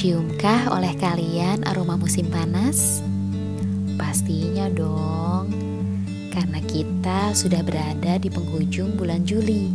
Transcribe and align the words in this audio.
Terciumkah 0.00 0.72
oleh 0.72 0.96
kalian 0.96 1.60
aroma 1.68 1.92
musim 1.92 2.32
panas? 2.32 3.04
Pastinya 4.00 4.64
dong, 4.72 5.52
karena 6.32 6.56
kita 6.64 7.36
sudah 7.36 7.60
berada 7.60 8.16
di 8.16 8.32
penghujung 8.32 8.96
bulan 8.96 9.28
Juli. 9.28 9.68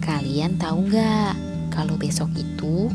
Kalian 0.00 0.56
tahu 0.56 0.88
nggak 0.88 1.36
kalau 1.68 2.00
besok 2.00 2.32
itu, 2.32 2.88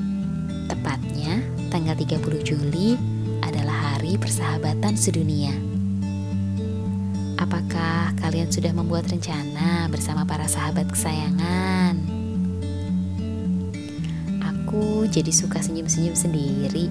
tepatnya 0.65 1.45
tanggal 1.69 1.93
30 1.93 2.41
Juli 2.41 2.97
adalah 3.45 3.93
hari 3.93 4.17
persahabatan 4.17 4.97
sedunia. 4.97 5.53
Apakah 7.37 8.17
kalian 8.17 8.49
sudah 8.49 8.73
membuat 8.73 9.05
rencana 9.13 9.85
bersama 9.93 10.25
para 10.25 10.49
sahabat 10.49 10.89
kesayangan? 10.89 12.20
Aku 14.71 15.03
jadi 15.03 15.35
suka 15.35 15.59
senyum-senyum 15.59 16.15
sendiri 16.15 16.87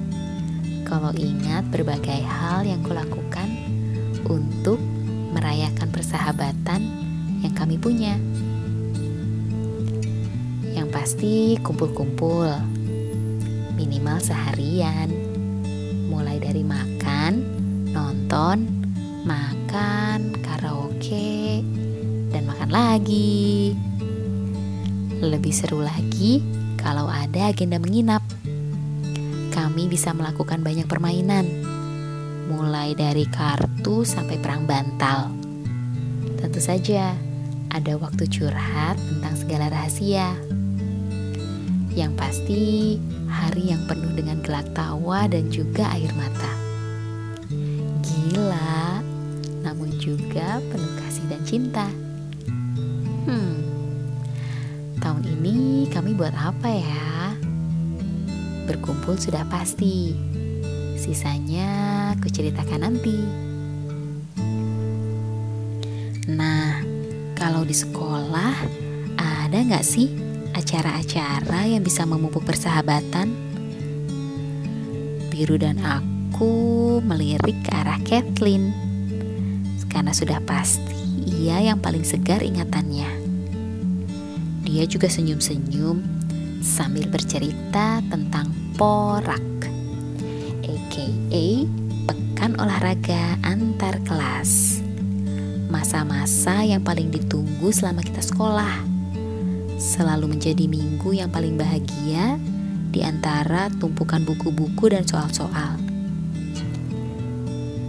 kalau 0.85 1.17
ingat 1.17 1.65
berbagai 1.73 2.21
hal 2.29 2.69
yang 2.69 2.85
kulakukan 2.85 3.49
untuk 4.29 4.77
merayakan 5.33 5.89
persahabatan 5.89 6.85
yang 7.41 7.57
kami 7.57 7.81
punya. 7.81 8.21
Yang 10.77 10.89
pasti 10.93 11.57
kumpul-kumpul, 11.65 12.53
minimal 13.81 14.21
seharian, 14.21 15.09
mulai 16.13 16.37
dari 16.37 16.61
makan, 16.61 17.33
nonton, 17.97 18.69
makan, 19.25 20.37
karaoke, 20.45 21.65
dan 22.29 22.45
makan 22.45 22.69
lagi. 22.69 23.73
Lebih 25.25 25.53
seru 25.57 25.81
lagi 25.81 26.60
kalau 26.81 27.07
ada 27.07 27.53
agenda 27.53 27.77
menginap 27.77 28.25
kami 29.53 29.87
bisa 29.87 30.11
melakukan 30.17 30.65
banyak 30.65 30.89
permainan, 30.89 31.47
mulai 32.49 32.97
dari 32.97 33.29
kartu 33.29 34.03
sampai 34.03 34.41
perang 34.41 34.65
bantal. 34.65 35.31
Tentu 36.41 36.59
saja, 36.59 37.13
ada 37.71 37.95
waktu 38.01 38.27
curhat 38.27 38.99
tentang 38.99 39.35
segala 39.39 39.71
rahasia. 39.71 40.33
Yang 41.95 42.13
pasti, 42.19 42.65
hari 43.29 43.71
yang 43.71 43.85
penuh 43.87 44.11
dengan 44.17 44.43
gelak 44.43 44.67
tawa 44.75 45.31
dan 45.31 45.53
juga 45.53 45.87
air 45.95 46.11
mata. 46.17 46.53
Gila, 48.03 49.05
namun 49.63 49.93
juga 50.01 50.59
penuh 50.73 50.93
kasih 51.05 51.25
dan 51.31 51.43
cinta. 51.47 51.87
Hmm, 53.29 53.60
kami 55.91 56.15
buat 56.15 56.33
apa 56.39 56.71
ya? 56.71 57.35
Berkumpul 58.71 59.19
sudah 59.19 59.43
pasti. 59.51 60.15
Sisanya 60.95 61.69
aku 62.15 62.31
ceritakan 62.31 62.87
nanti. 62.87 63.19
Nah, 66.31 66.79
kalau 67.35 67.67
di 67.67 67.75
sekolah 67.75 68.55
ada 69.19 69.59
nggak 69.59 69.83
sih 69.83 70.15
acara-acara 70.55 71.67
yang 71.67 71.83
bisa 71.83 72.07
memupuk 72.07 72.47
persahabatan? 72.47 73.35
Biru 75.35 75.59
dan 75.59 75.83
aku 75.83 77.03
melirik 77.03 77.67
ke 77.67 77.71
arah 77.75 77.99
Kathleen 78.07 78.71
karena 79.91 80.15
sudah 80.15 80.39
pasti 80.47 80.95
ia 81.27 81.59
yang 81.61 81.83
paling 81.83 82.07
segar 82.07 82.47
ingatannya. 82.47 83.20
Dia 84.71 84.87
juga 84.87 85.11
senyum-senyum 85.11 85.99
sambil 86.63 87.11
bercerita 87.11 87.99
tentang 88.07 88.55
porak, 88.79 89.43
aka 90.63 91.51
pekan 92.07 92.55
olahraga 92.55 93.35
antar 93.43 93.99
kelas. 94.07 94.79
Masa-masa 95.67 96.63
yang 96.63 96.87
paling 96.87 97.11
ditunggu 97.11 97.75
selama 97.75 98.07
kita 98.07 98.23
sekolah. 98.23 98.87
Selalu 99.75 100.39
menjadi 100.39 100.71
minggu 100.71 101.19
yang 101.19 101.35
paling 101.35 101.59
bahagia 101.59 102.39
di 102.95 103.03
antara 103.03 103.75
tumpukan 103.75 104.23
buku-buku 104.23 104.87
dan 104.95 105.03
soal-soal. 105.03 105.83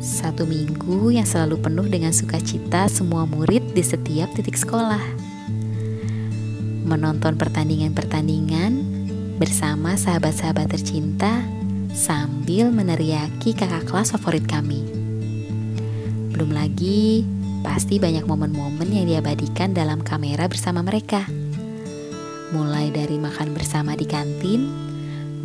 Satu 0.02 0.50
minggu 0.50 1.14
yang 1.14 1.30
selalu 1.30 1.62
penuh 1.62 1.86
dengan 1.86 2.10
sukacita 2.10 2.90
semua 2.90 3.30
murid 3.30 3.70
di 3.78 3.86
setiap 3.86 4.34
titik 4.34 4.58
sekolah 4.58 5.31
menonton 6.92 7.40
pertandingan-pertandingan 7.40 8.84
bersama 9.40 9.96
sahabat-sahabat 9.96 10.76
tercinta 10.76 11.40
sambil 11.96 12.68
meneriaki 12.68 13.56
kakak 13.56 13.88
kelas 13.88 14.12
favorit 14.12 14.44
kami. 14.44 14.84
Belum 16.36 16.52
lagi, 16.52 17.24
pasti 17.64 17.96
banyak 17.96 18.28
momen-momen 18.28 18.92
yang 18.92 19.08
diabadikan 19.08 19.72
dalam 19.72 20.04
kamera 20.04 20.52
bersama 20.52 20.84
mereka. 20.84 21.24
Mulai 22.52 22.92
dari 22.92 23.16
makan 23.16 23.56
bersama 23.56 23.96
di 23.96 24.04
kantin, 24.04 24.68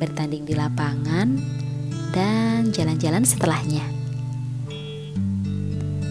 bertanding 0.02 0.42
di 0.42 0.58
lapangan, 0.58 1.38
dan 2.10 2.74
jalan-jalan 2.74 3.22
setelahnya. 3.22 3.86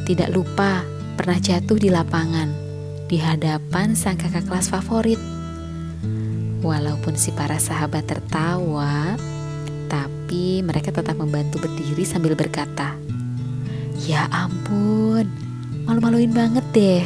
Tidak 0.08 0.32
lupa 0.32 0.80
pernah 1.20 1.36
jatuh 1.44 1.76
di 1.76 1.92
lapangan 1.92 2.65
di 3.06 3.22
hadapan 3.22 3.94
sang 3.94 4.18
kakak 4.18 4.50
kelas 4.50 4.74
favorit. 4.74 5.22
Walaupun 6.66 7.14
si 7.14 7.30
para 7.30 7.62
sahabat 7.62 8.10
tertawa, 8.10 9.14
tapi 9.86 10.66
mereka 10.66 10.90
tetap 10.90 11.14
membantu 11.14 11.62
berdiri 11.62 12.02
sambil 12.02 12.34
berkata, 12.34 12.98
"Ya 14.10 14.26
ampun, 14.34 15.30
malu-maluin 15.86 16.34
banget 16.34 16.66
deh." 16.74 17.06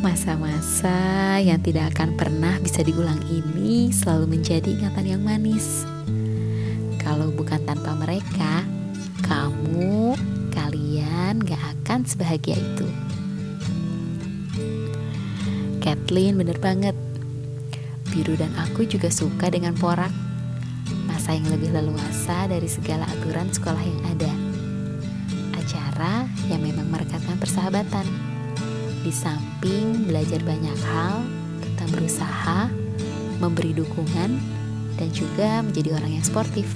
Masa-masa 0.00 1.36
yang 1.44 1.60
tidak 1.60 1.92
akan 1.92 2.16
pernah 2.16 2.56
bisa 2.64 2.80
diulang 2.80 3.20
ini 3.28 3.92
selalu 3.92 4.40
menjadi 4.40 4.72
ingatan 4.72 5.04
yang 5.04 5.20
manis. 5.20 5.84
Kalau 6.96 7.28
bukan 7.28 7.60
tanpa 7.68 7.92
mereka, 7.92 8.64
kamu, 9.20 10.16
kalian 10.56 11.44
gak 11.44 11.60
akan 11.76 12.08
sebahagia 12.08 12.56
itu. 12.56 13.09
Kathleen 15.80 16.38
bener 16.38 16.58
banget. 16.58 16.94
Biru 18.10 18.34
dan 18.34 18.50
aku 18.58 18.82
juga 18.86 19.06
suka 19.06 19.46
dengan 19.50 19.72
porak. 19.78 20.10
Masa 21.06 21.38
yang 21.38 21.46
lebih 21.50 21.70
leluasa 21.70 22.50
dari 22.50 22.66
segala 22.66 23.06
aturan 23.06 23.46
sekolah 23.54 23.78
yang 23.78 24.02
ada. 24.10 24.32
Acara 25.54 26.26
yang 26.50 26.62
memang 26.66 26.90
merekatkan 26.90 27.38
persahabatan. 27.38 28.06
Di 29.06 29.14
samping 29.14 30.10
belajar 30.10 30.42
banyak 30.42 30.78
hal 30.90 31.22
tentang 31.62 31.88
berusaha, 31.94 32.66
memberi 33.38 33.72
dukungan, 33.72 34.30
dan 34.98 35.08
juga 35.14 35.62
menjadi 35.62 35.94
orang 35.96 36.18
yang 36.18 36.26
sportif. 36.26 36.66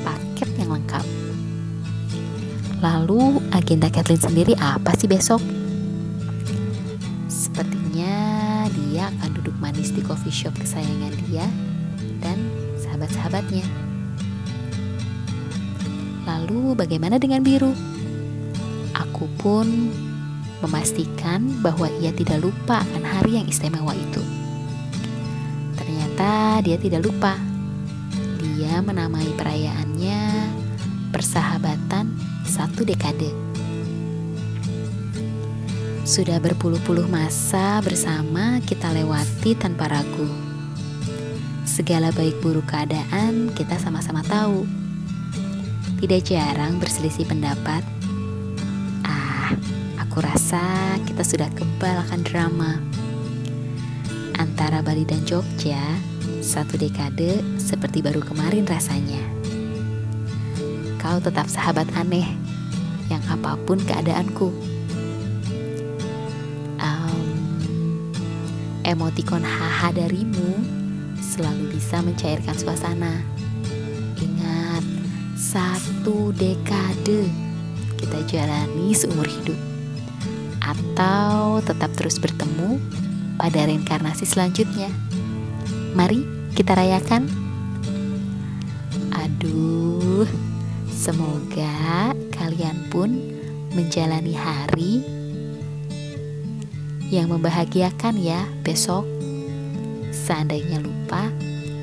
Paket 0.00 0.48
yang 0.56 0.72
lengkap. 0.72 1.04
Lalu 2.80 3.44
agenda 3.52 3.92
Kathleen 3.92 4.24
sendiri 4.24 4.56
apa 4.56 4.96
sih 4.96 5.04
besok? 5.04 5.59
Dia 8.90 9.10
akan 9.16 9.30
duduk 9.40 9.56
manis 9.58 9.90
di 9.90 10.04
coffee 10.04 10.32
shop 10.32 10.54
kesayangan 10.60 11.14
dia 11.26 11.46
dan 12.20 12.38
sahabat-sahabatnya. 12.78 13.64
Lalu 16.28 16.76
bagaimana 16.78 17.16
dengan 17.16 17.42
biru? 17.42 17.72
Aku 18.94 19.26
pun 19.40 19.90
memastikan 20.60 21.48
bahwa 21.64 21.88
ia 21.98 22.12
tidak 22.12 22.44
lupa 22.44 22.84
akan 22.84 23.02
hari 23.02 23.40
yang 23.40 23.48
istimewa 23.48 23.96
itu. 23.96 24.22
Ternyata 25.80 26.60
dia 26.60 26.76
tidak 26.76 27.08
lupa. 27.08 27.34
Dia 28.40 28.84
menamai 28.84 29.32
perayaannya 29.34 30.20
persahabatan 31.10 32.12
satu 32.44 32.84
dekade. 32.84 33.49
Sudah 36.00 36.40
berpuluh-puluh 36.40 37.04
masa 37.12 37.78
bersama 37.84 38.56
kita 38.64 38.88
lewati 38.88 39.52
tanpa 39.52 39.84
ragu. 39.92 40.26
Segala 41.68 42.08
baik 42.10 42.40
buruk 42.40 42.72
keadaan 42.72 43.52
kita 43.52 43.76
sama-sama 43.76 44.24
tahu. 44.24 44.64
Tidak 46.00 46.20
jarang 46.24 46.80
berselisih 46.80 47.28
pendapat. 47.28 47.84
Ah, 49.04 49.52
aku 50.00 50.24
rasa 50.24 50.96
kita 51.04 51.20
sudah 51.20 51.52
kebal 51.52 52.00
akan 52.08 52.20
drama. 52.24 52.80
Antara 54.40 54.80
Bali 54.80 55.04
dan 55.04 55.20
Jogja, 55.28 55.84
satu 56.40 56.80
dekade 56.80 57.44
seperti 57.60 58.00
baru 58.00 58.24
kemarin 58.24 58.64
rasanya. 58.64 59.20
Kau 60.96 61.20
tetap 61.20 61.44
sahabat 61.44 61.92
aneh, 61.92 62.28
yang 63.12 63.20
apa 63.28 63.60
pun 63.68 63.76
keadaanku. 63.84 64.69
Emotikon 68.90 69.46
haha 69.46 69.94
darimu 69.94 70.58
selalu 71.22 71.78
bisa 71.78 72.02
mencairkan 72.02 72.58
suasana. 72.58 73.22
Ingat, 74.18 74.82
satu 75.38 76.34
dekade 76.34 77.30
kita 78.02 78.18
jalani 78.26 78.90
seumur 78.90 79.30
hidup. 79.30 79.54
Atau 80.58 81.62
tetap 81.62 81.94
terus 81.94 82.18
bertemu 82.18 82.82
pada 83.38 83.62
reinkarnasi 83.70 84.26
selanjutnya. 84.26 84.90
Mari 85.94 86.26
kita 86.58 86.74
rayakan. 86.74 87.30
Aduh, 89.14 90.26
semoga 90.90 92.10
kalian 92.34 92.90
pun 92.90 93.14
menjalani 93.70 94.34
hari 94.34 95.19
yang 97.10 97.28
membahagiakan 97.34 98.14
ya 98.16 98.46
besok. 98.62 99.02
Seandainya 100.14 100.78
lupa, 100.78 101.26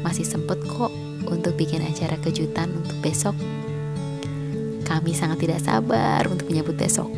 masih 0.02 0.24
sempet 0.24 0.64
kok 0.64 0.92
untuk 1.28 1.60
bikin 1.60 1.84
acara 1.84 2.16
kejutan 2.24 2.72
untuk 2.72 2.96
besok. 3.04 3.36
Kami 4.88 5.12
sangat 5.12 5.44
tidak 5.44 5.60
sabar 5.60 6.24
untuk 6.32 6.48
menyambut 6.48 6.80
besok. 6.80 7.12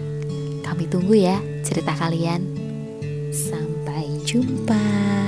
Kami 0.66 0.90
tunggu 0.90 1.14
ya 1.14 1.38
cerita 1.62 1.94
kalian. 1.94 2.42
Sampai 3.30 4.10
jumpa. 4.26 5.19